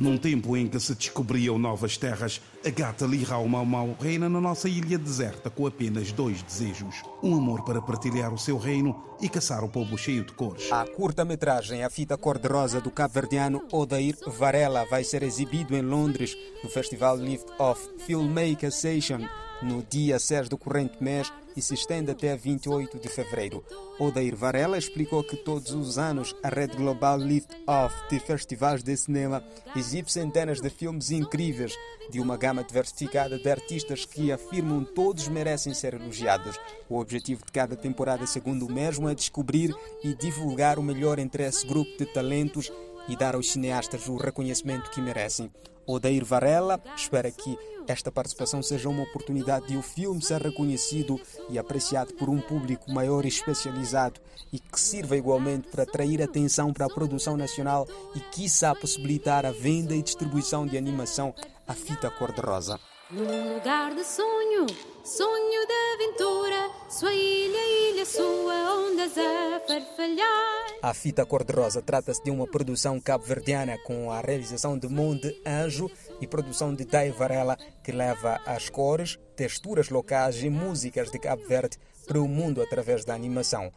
[0.00, 4.40] Num tempo em que se descobriam novas terras, a gata Lirau Mau Mau reina na
[4.40, 9.28] nossa ilha deserta com apenas dois desejos: um amor para partilhar o seu reino e
[9.28, 10.72] caçar o povo cheio de cores.
[10.72, 16.70] A curta-metragem A Fita Cor-de-Rosa do cabo-verdiano Odair Varela vai ser exibido em Londres no
[16.70, 19.28] Festival Lift Off Filmmaker Session
[19.62, 23.64] no dia 6 do corrente mês e se estende até 28 de fevereiro.
[23.98, 28.96] Odair Varela explicou que todos os anos a rede global Lift Off de festivais de
[28.96, 29.44] cinema
[29.76, 31.76] exibe centenas de filmes incríveis
[32.10, 36.58] de uma gama diversificada de artistas que afirmam todos merecem ser elogiados.
[36.88, 41.44] O objetivo de cada temporada, segundo o mesmo, é descobrir e divulgar o melhor entre
[41.44, 42.72] esse grupo de talentos
[43.10, 45.50] e dar aos cineastas o reconhecimento que merecem.
[45.84, 47.58] Odair Varela espera que
[47.88, 52.88] esta participação seja uma oportunidade de o filme ser reconhecido e apreciado por um público
[52.92, 54.20] maior e especializado
[54.52, 59.50] e que sirva igualmente para atrair atenção para a produção nacional e, quiçá, possibilitar a
[59.50, 61.34] venda e distribuição de animação
[61.66, 62.78] à fita cor-de-rosa.
[63.10, 64.66] Num lugar de sonho,
[65.02, 70.49] sonho de aventura, sua ilha, ilha sua, ondas a farfalhar.
[70.82, 75.90] A fita cor-de-rosa trata-se de uma produção cabo-verdiana com a realização de Monde Anjo
[76.22, 81.46] e produção de Dai Varela, que leva as cores, texturas locais e músicas de Cabo
[81.46, 83.70] Verde para o mundo através da animação.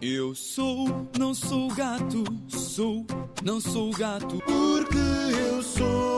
[0.00, 3.04] Eu sou, não sou gato, sou,
[3.42, 4.98] não sou gato, porque
[5.48, 6.13] eu sou, sou.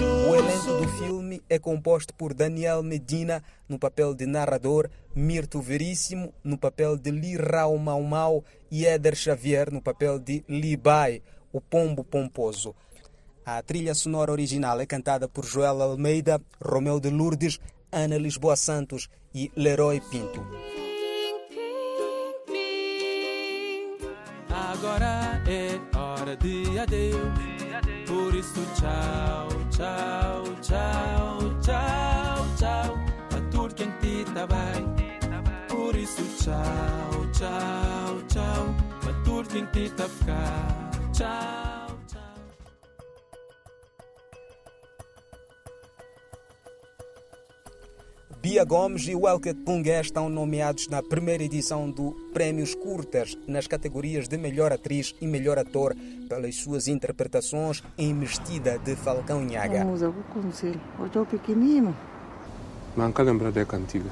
[0.00, 6.32] O elenco do filme é composto por Daniel Medina no papel de narrador, Mirto Veríssimo
[6.44, 12.04] no papel de Lirau Mau Mau e Éder Xavier no papel de Libai, o pombo
[12.04, 12.74] pomposo.
[13.44, 17.58] A trilha sonora original é cantada por Joel Almeida, Romeu de Lourdes,
[17.90, 20.46] Ana Lisboa Santos e Leroy Pinto.
[24.50, 27.58] Agora é hora de adeus.
[28.06, 32.98] Por isso, tchau, tchau, tchau, tchau, tchau.
[33.30, 34.84] A tur quem te tá bem.
[35.68, 38.74] Por isso, tchau, tchau, tchau.
[39.08, 40.90] A tur quem te tá ficar.
[41.12, 41.67] Tchau.
[48.40, 54.28] Bia Gomes e Welket Pungué estão nomeados na primeira edição do Prémios Curtas nas categorias
[54.28, 55.92] de Melhor Atriz e Melhor Ator
[56.28, 59.84] pelas suas interpretações em Mestida de Falcão Nhaga.
[59.84, 60.80] Vamos ao conselho.
[61.00, 61.96] Eu estou pequenino.
[62.96, 64.10] Manca lembrar da cantiga.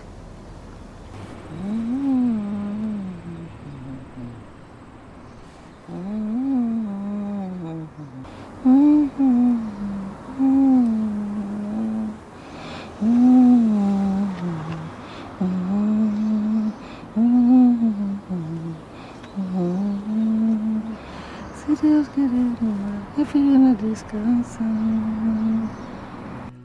[22.16, 24.60] Se Deus querer, a filha descansa.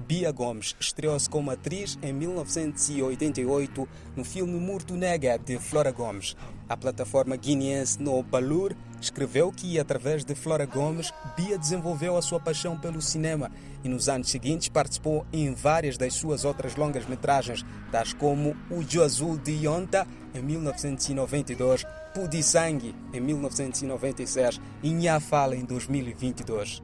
[0.07, 3.85] Bia Gomes estreou-se como atriz em 1988
[4.15, 6.37] no filme Murto Nega de Flora Gomes.
[6.69, 12.39] A plataforma guineense No Balur escreveu que, através de Flora Gomes, Bia desenvolveu a sua
[12.39, 13.51] paixão pelo cinema
[13.83, 18.81] e nos anos seguintes participou em várias das suas outras longas metragens, tais como O
[18.83, 26.83] Jo Azul de Yonta, em 1992, Pudi Sangue, em 1996 e Nha Fala, em 2022.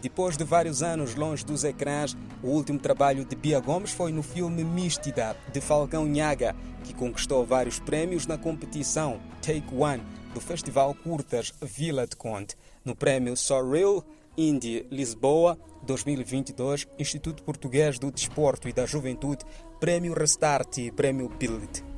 [0.00, 4.22] Depois de vários anos longe dos ecrãs, o último trabalho de Bia Gomes foi no
[4.22, 6.54] filme Místida, de Falcão Nhaga,
[6.84, 12.56] que conquistou vários prémios na competição Take One do Festival Curtas Vila de Conde.
[12.84, 14.04] No prémio Surreal
[14.38, 19.44] Indie Lisboa 2022, Instituto Português do Desporto e da Juventude,
[19.80, 21.89] Prémio Restart e Prémio Build.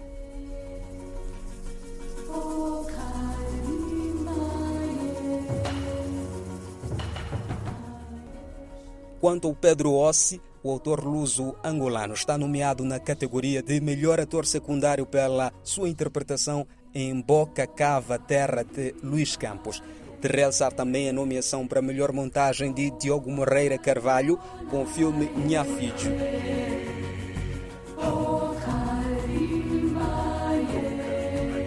[9.23, 14.45] Quanto ao Pedro Ossi, o autor luso angolano está nomeado na categoria de melhor ator
[14.45, 19.81] secundário pela sua interpretação em Boca Cava Terra de Luís Campos.
[20.21, 25.31] De realçar também a nomeação para melhor montagem de Diogo Moreira Carvalho com o filme
[25.47, 26.17] Nha Filho.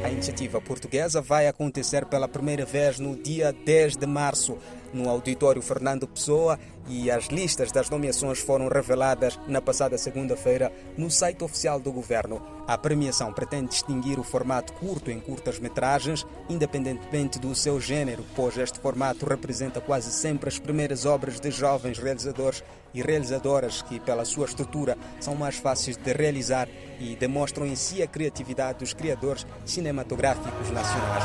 [0.03, 4.57] A iniciativa portuguesa vai acontecer pela primeira vez no dia 10 de março
[4.95, 6.57] no Auditório Fernando Pessoa
[6.87, 12.41] e as listas das nomeações foram reveladas na passada segunda-feira no site oficial do governo.
[12.67, 18.57] A premiação pretende distinguir o formato curto em curtas metragens, independentemente do seu gênero, pois
[18.57, 22.63] este formato representa quase sempre as primeiras obras de jovens realizadores
[22.93, 26.67] e realizadoras que, pela sua estrutura, são mais fáceis de realizar
[26.99, 31.23] e demonstram em si a criatividade dos criadores cinematográficos nacionais.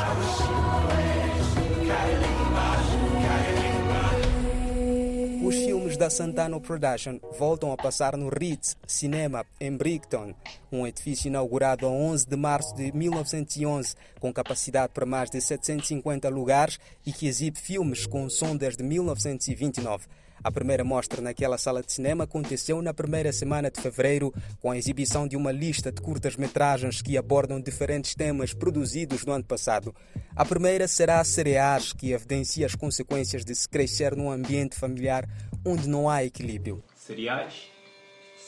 [5.43, 10.33] Os filmes da Santano Production voltam a passar no Ritz Cinema em Brighton,
[10.71, 16.29] um edifício inaugurado a 11 de março de 1911, com capacidade para mais de 750
[16.29, 20.05] lugares e que exibe filmes com som desde 1929.
[20.43, 24.77] A primeira mostra naquela sala de cinema aconteceu na primeira semana de fevereiro, com a
[24.77, 29.93] exibição de uma lista de curtas-metragens que abordam diferentes temas produzidos no ano passado.
[30.35, 35.27] A primeira será a Cereais, que evidencia as consequências de se crescer num ambiente familiar
[35.65, 36.83] onde não há equilíbrio.
[36.95, 37.53] Cereais,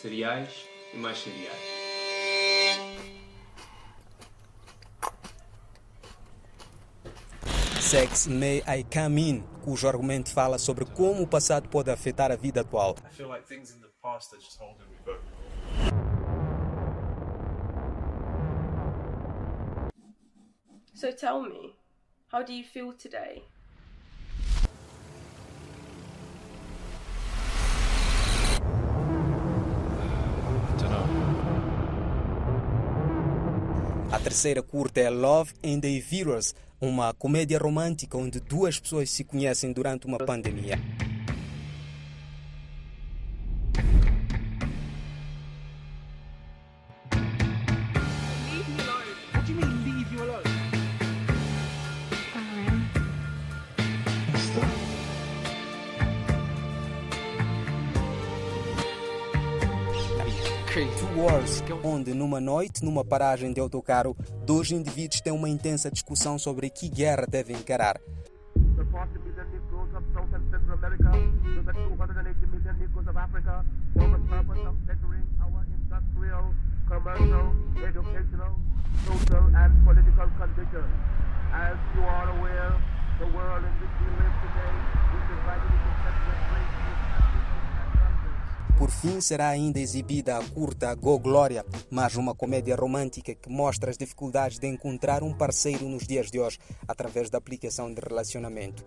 [0.02, 0.50] cereais
[0.94, 1.73] e mais cereais.
[7.94, 12.36] Sex May I Come In, cujo argumento fala sobre como o passado pode afetar a
[12.36, 12.96] vida atual.
[13.06, 15.20] I feel like things in the past are just holding me back.
[20.96, 21.76] So tell me,
[22.32, 23.44] how do you feel today?
[30.00, 31.06] I don't know.
[34.12, 39.24] A terceira curta é Love and the Virus, uma comédia romântica onde duas pessoas se
[39.24, 40.78] conhecem durante uma pandemia.
[60.74, 66.40] Two Wars, onde numa noite, numa paragem de autocarro, dois indivíduos têm uma intensa discussão
[66.40, 68.02] sobre que guerra devem encarar.
[68.56, 73.16] The 40 million Negroes of South and Central America to the 280 million Negroes of
[73.16, 76.56] Africa for the purpose of bettering our industrial,
[76.90, 78.58] commercial, educational,
[79.06, 80.90] social, and political conditions.
[81.54, 82.74] As you are aware,
[83.20, 84.74] the world in which we live today
[85.14, 87.23] is divided into separate races.
[88.78, 93.92] Por fim, será ainda exibida a curta Go Glória, mais uma comédia romântica que mostra
[93.92, 98.84] as dificuldades de encontrar um parceiro nos dias de hoje através da aplicação de relacionamento.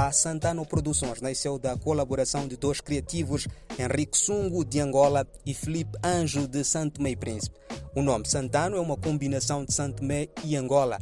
[0.00, 3.46] A Santano Produções nasceu da colaboração de dois criativos,
[3.78, 7.58] Henrique Sungo, de Angola, e Felipe Anjo, de Santo e Príncipe.
[7.94, 10.98] O nome Santano é uma combinação de Santo Tomé e Angola.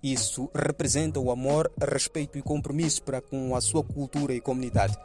[0.00, 4.96] Isso representa o amor, respeito e compromisso para com a sua cultura e comunidade.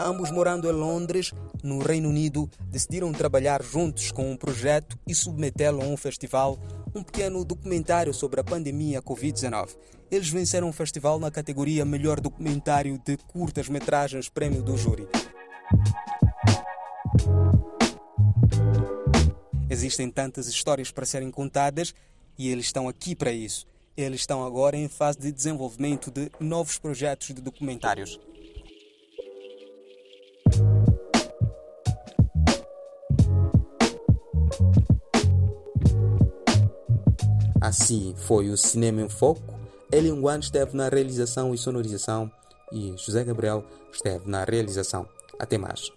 [0.00, 5.82] Ambos morando em Londres, no Reino Unido, decidiram trabalhar juntos com um projeto e submetê-lo
[5.82, 6.58] a um festival,
[6.98, 9.76] um pequeno documentário sobre a pandemia Covid-19.
[10.10, 15.06] Eles venceram o festival na categoria Melhor Documentário de Curtas-Metragens Prêmio do Júri.
[19.70, 21.94] Existem tantas histórias para serem contadas
[22.36, 23.64] e eles estão aqui para isso.
[23.96, 28.18] Eles estão agora em fase de desenvolvimento de novos projetos de documentários.
[37.68, 39.42] Assim foi o Cinema em Foco.
[39.92, 42.30] Elian Guan esteve na realização e sonorização
[42.72, 45.06] e José Gabriel esteve na realização.
[45.38, 45.92] Até mais.